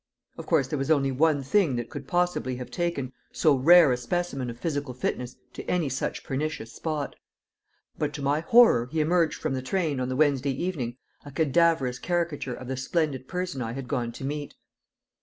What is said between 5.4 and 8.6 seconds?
to any such pernicious spot. But to my